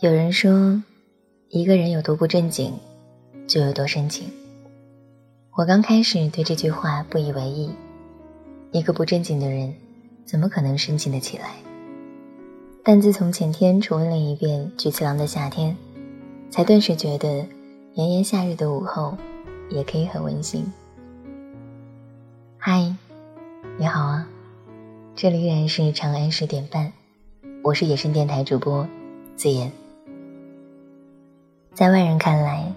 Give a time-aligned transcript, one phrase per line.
[0.00, 0.80] 有人说，
[1.48, 2.72] 一个人有多不正经，
[3.48, 4.30] 就有多深情。
[5.56, 7.68] 我刚开始对这句话不以为意，
[8.70, 9.74] 一个不正经的人，
[10.24, 11.56] 怎么可能深情的起来？
[12.84, 15.76] 但自从前天重温了一遍菊次郎的夏天，
[16.48, 17.44] 才顿时觉得，
[17.94, 19.18] 炎炎夏日的午后，
[19.68, 20.64] 也可以很温馨。
[22.56, 22.94] 嗨，
[23.76, 24.28] 你好啊，
[25.16, 26.92] 这里依然是长安十点半，
[27.64, 28.86] 我是野生电台主播
[29.34, 29.72] 自言。
[31.78, 32.72] 在外人看来，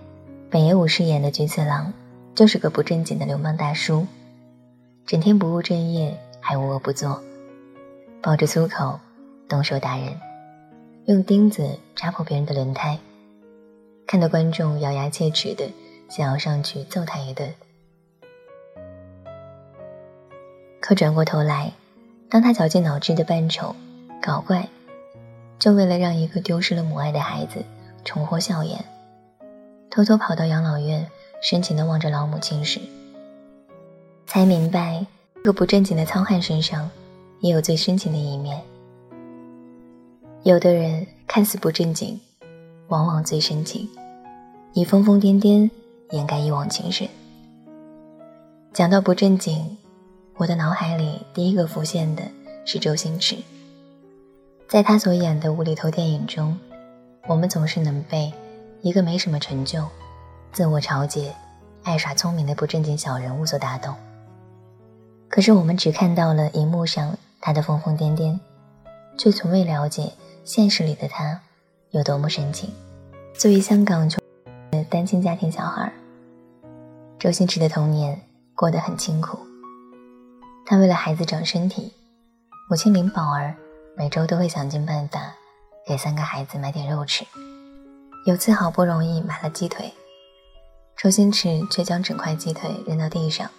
[0.52, 1.92] 北野武饰演的菊次郎
[2.36, 4.06] 就是个不正经的流氓大叔，
[5.08, 7.20] 整天不务正业，还无恶不作，
[8.22, 9.00] 抱着粗口，
[9.50, 10.22] 动手打人，
[11.06, 13.00] 用钉子扎破别人的轮胎，
[14.06, 15.68] 看得观众咬牙切齿的
[16.08, 17.52] 想要上去揍他一顿。
[20.80, 21.74] 可转过头来，
[22.30, 23.76] 当他绞尽脑汁的扮丑、
[24.22, 24.70] 搞怪，
[25.58, 27.66] 就为了让一个丢失了母爱的孩子
[28.06, 28.86] 重获笑颜。
[29.92, 31.06] 偷偷跑到养老院，
[31.42, 32.80] 深情地望着老母亲时，
[34.26, 36.90] 才明白，这个不正经的糙汉身上，
[37.42, 38.62] 也有最深情的一面。
[40.44, 42.18] 有的人看似不正经，
[42.88, 43.90] 往往最深情，
[44.72, 45.70] 以疯疯癫癫
[46.12, 47.06] 掩盖一往情深。
[48.72, 49.78] 讲到不正经，
[50.38, 52.24] 我的脑海里第一个浮现的
[52.64, 53.36] 是周星驰，
[54.70, 56.58] 在他所演的无厘头电影中，
[57.28, 58.32] 我们总是能被。
[58.82, 59.88] 一个没什么成就、
[60.52, 61.34] 自我嘲解、
[61.84, 63.96] 爱耍聪明的不正经小人物所打动。
[65.30, 68.40] 可是我们只看到了荧幕上他的疯疯癫癫，
[69.18, 70.12] 却从未了解
[70.44, 71.40] 现实里的他
[71.92, 72.74] 有多么深情。
[73.34, 74.22] 作为香港穷
[74.72, 75.92] 的单亲家庭小孩，
[77.20, 78.20] 周星驰的童年
[78.56, 79.38] 过得很清苦。
[80.66, 81.94] 他为了孩子长身体，
[82.70, 83.56] 母亲林宝儿
[83.96, 85.34] 每周都会想尽办法
[85.86, 87.26] 给三个孩子买点肉吃。
[88.24, 89.92] 有次好不容易买了鸡腿，
[90.96, 93.50] 周星驰却将整块鸡腿扔到地上。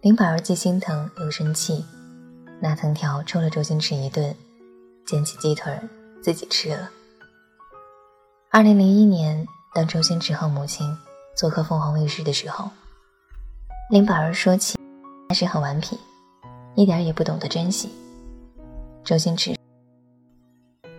[0.00, 1.84] 林宝儿既心疼又生气，
[2.60, 4.32] 拿藤条抽了周星驰一顿，
[5.04, 5.76] 捡起鸡腿
[6.22, 6.88] 自己吃了。
[8.52, 10.96] 二零零一年，当周星驰和母亲
[11.36, 12.70] 做客凤凰卫视的时候，
[13.90, 14.78] 林宝儿说起
[15.28, 15.98] 他是很顽皮，
[16.76, 17.90] 一点也不懂得珍惜。
[19.02, 19.56] 周星驰，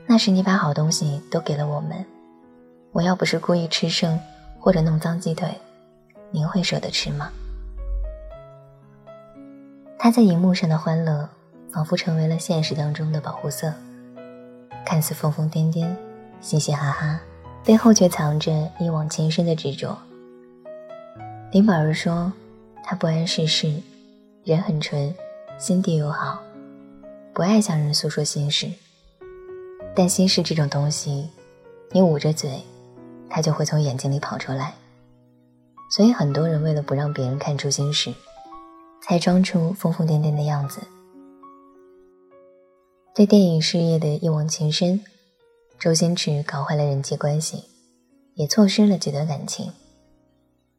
[0.05, 2.05] 那时你把好东西都给了我们。
[2.95, 4.17] 我要不是故意吃剩
[4.57, 5.49] 或者弄脏鸡腿，
[6.31, 7.29] 您会舍得吃吗？
[9.99, 11.27] 他在荧幕上的欢乐，
[11.73, 13.73] 仿佛成为了现实当中的保护色。
[14.85, 15.93] 看似疯疯癫癫、
[16.39, 17.19] 嘻嘻哈哈，
[17.65, 19.97] 背后却藏着一往情深的执着。
[21.51, 22.31] 林宝儿说
[22.81, 23.75] ：“他不谙世事，
[24.45, 25.13] 人很纯，
[25.57, 26.41] 心地又好，
[27.33, 28.71] 不爱向人诉说心事。
[29.93, 31.29] 但心事这种东西，
[31.91, 32.49] 你捂着嘴。”
[33.29, 34.73] 他就会从眼睛里跑出来，
[35.89, 38.13] 所以很多人为了不让别人看出心事，
[39.01, 40.81] 才装出疯疯癫癫的样子。
[43.13, 45.01] 对电影事业的一往情深，
[45.79, 47.63] 周星驰搞坏了人际关系，
[48.33, 49.71] 也错失了几段感情，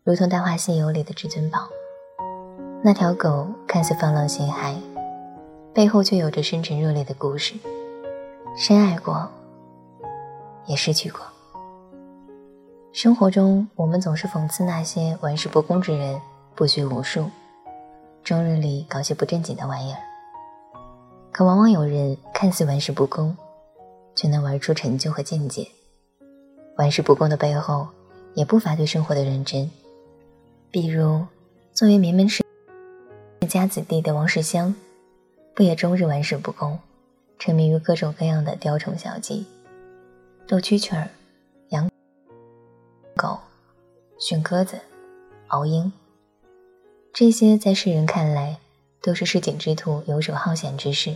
[0.04, 1.68] 如同《大话西游》里的至尊宝，
[2.84, 4.74] 那条狗看似放浪形骸，
[5.72, 7.54] 背后却有着深沉热烈的故事，
[8.56, 9.30] 深爱过，
[10.66, 11.20] 也失去过。
[12.96, 16.18] 生活中，我们总是讽刺那些玩世不恭之人，
[16.54, 17.28] 不学无术，
[18.24, 19.98] 终日里搞些不正经的玩意儿。
[21.30, 23.36] 可往往有人看似玩世不恭，
[24.14, 25.68] 却能玩出成就和境界。
[26.78, 27.86] 玩世不恭的背后，
[28.32, 29.70] 也不乏对生活的认真。
[30.70, 31.26] 比如，
[31.74, 32.42] 作为名门世
[33.46, 34.74] 家子弟的王世襄，
[35.54, 36.78] 不也终日玩世不恭，
[37.38, 39.44] 沉迷于各种各样的雕虫小技，
[40.48, 41.10] 斗蛐蛐儿。
[43.16, 43.38] 狗、
[44.18, 44.78] 驯鸽子、
[45.48, 45.90] 熬鹰，
[47.14, 48.58] 这些在世人看来
[49.00, 51.14] 都是市井之徒游手好闲之事。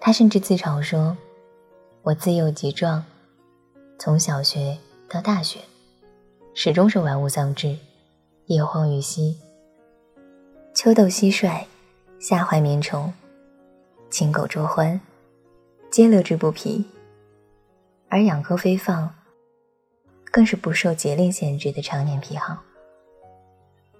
[0.00, 1.16] 他甚至自嘲说
[2.02, 3.04] ：“我自幼极壮，
[4.00, 4.76] 从小学
[5.08, 5.60] 到大学，
[6.54, 7.78] 始终是玩物丧志，
[8.46, 9.36] 夜荒于嬉，
[10.74, 11.66] 秋斗蟋蟀，
[12.18, 13.12] 夏怀绵虫，
[14.10, 15.00] 禽狗捉欢，
[15.88, 16.84] 皆乐之不疲。
[18.08, 19.14] 而养鸽飞放。”
[20.30, 22.56] 更是不受节令限制的常年癖好。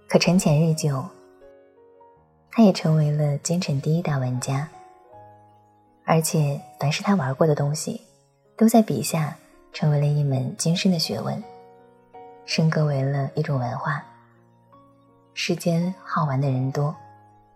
[0.09, 1.05] 可沉潜日久，
[2.51, 4.69] 他也成为了京城第一大玩家。
[6.05, 8.01] 而且，凡是他玩过的东西，
[8.57, 9.37] 都在笔下
[9.73, 11.43] 成为了一门精深的学问，
[12.47, 14.03] 升格为了一种文化。
[15.35, 16.97] 世间好玩的人多，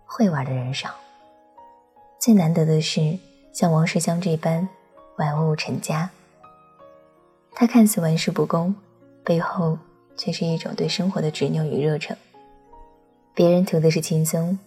[0.05, 0.91] 会玩的人少。
[2.21, 3.19] 最难得的是，
[3.53, 4.69] 像王世襄这般
[5.17, 6.11] 玩物成家。
[7.55, 8.75] 他看似玩世不恭，
[9.23, 9.79] 背后
[10.17, 12.17] 却是一种对生活的执拗与热诚。
[13.35, 14.59] 别人图的是轻松，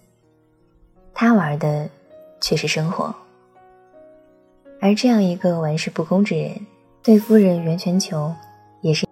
[1.13, 1.89] 他玩的
[2.39, 3.13] 却是生活。
[4.81, 6.65] 而这样一个玩世不恭之人，
[7.01, 8.33] 对夫人袁全球
[8.81, 9.05] 也是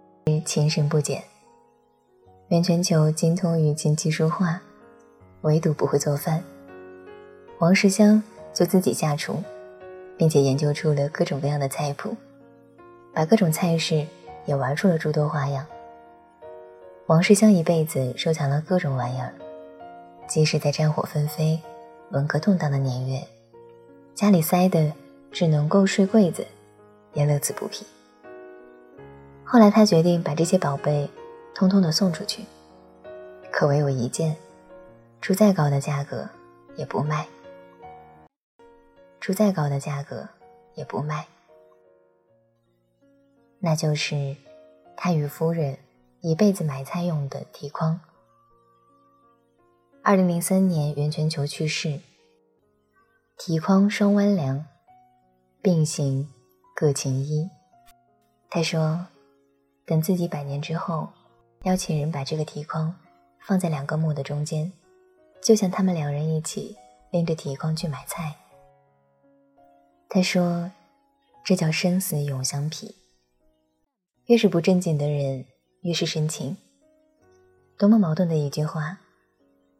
[0.45, 1.23] 情深不减。
[2.49, 4.61] 袁全球精通于琴棋书画，
[5.41, 6.43] 唯独不会做饭。
[7.59, 8.21] 王世襄
[8.53, 9.41] 就自己下厨，
[10.17, 12.15] 并且研究出了各种各样的菜谱。
[13.13, 14.05] 把各种菜式
[14.45, 15.65] 也玩出了诸多花样。
[17.05, 19.33] 王世襄一辈子收藏了各种玩意儿，
[20.27, 21.59] 即使在战火纷飞、
[22.11, 23.21] 文革动荡的年月，
[24.15, 24.91] 家里塞的
[25.31, 26.45] 只能够睡柜子，
[27.13, 27.85] 也乐此不疲。
[29.43, 31.07] 后来他决定把这些宝贝
[31.53, 32.43] 通通的送出去，
[33.51, 34.35] 可唯有一件，
[35.21, 36.27] 出再高的价格
[36.75, 37.27] 也不卖，
[39.19, 40.27] 出再高的价格
[40.73, 41.27] 也不卖。
[43.65, 44.35] 那就是
[44.97, 45.77] 他与夫人
[46.19, 47.97] 一辈子买菜用的提筐。
[50.03, 52.01] 二零零三年，袁全球去世，
[53.37, 54.65] 提筐双弯梁，
[55.61, 56.29] 并行
[56.75, 57.49] 各情一。
[58.49, 59.07] 他说，
[59.85, 61.07] 等自己百年之后，
[61.61, 62.93] 邀请人把这个提筐
[63.39, 64.73] 放在两个墓的中间，
[65.41, 66.75] 就像他们两人一起
[67.11, 68.35] 拎着提筐去买菜。
[70.09, 70.69] 他说，
[71.45, 73.02] 这叫生死永相匹。
[74.27, 75.45] 越是不正经的人，
[75.81, 76.55] 越是深情。
[77.77, 78.99] 多么矛盾的一句话，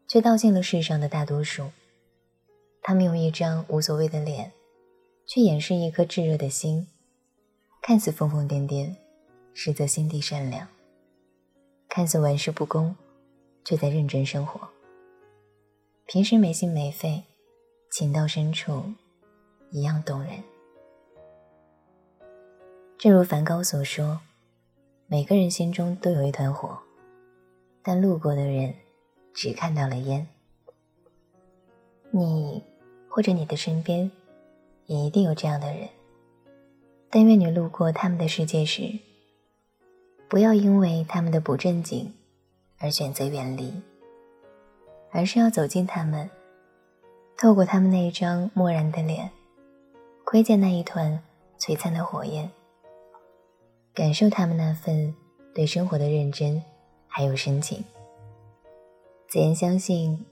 [0.06, 1.72] 却道尽了世上的大多数。
[2.82, 4.52] 他们用一张无所谓的脸，
[5.26, 6.86] 却掩饰一颗炙热的心，
[7.82, 8.94] 看似疯疯癫癫，
[9.54, 10.68] 实则心地善良；
[11.88, 12.94] 看似玩世不恭，
[13.64, 14.60] 却在认真生活。
[16.06, 17.24] 平时没心没肺，
[17.90, 18.84] 情到深处，
[19.72, 20.44] 一样动人。
[22.98, 24.20] 正如梵高所说。
[25.14, 26.76] 每个人心中都有一团火，
[27.84, 28.74] 但路过的人
[29.32, 30.28] 只看到了烟。
[32.10, 32.64] 你
[33.08, 34.10] 或者你的身边
[34.88, 35.88] 也一定有这样的人。
[37.12, 38.90] 但愿你路过他们的世界时，
[40.28, 42.12] 不要因为他们的不正经
[42.80, 43.72] 而选择远离，
[45.12, 46.28] 而是要走进他们，
[47.38, 49.30] 透过他们那一张漠然的脸，
[50.26, 51.24] 窥见那一团
[51.60, 52.50] 璀璨的火焰。
[53.94, 55.14] 感受他们那份
[55.54, 56.64] 对生活的认真，
[57.08, 57.84] 还有深情。
[59.28, 60.26] 子言相信，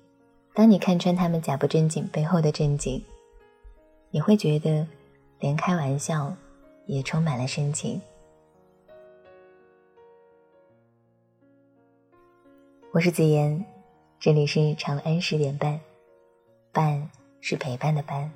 [0.55, 3.03] 当你看穿他们假不正经背后的正经，
[4.09, 4.87] 你会觉得，
[5.39, 6.35] 连开玩笑
[6.87, 8.01] 也充满了深情。
[12.91, 13.63] 我是子言，
[14.19, 15.79] 这里是长安十点半，
[16.71, 17.11] 伴
[17.41, 18.31] 是陪伴的伴。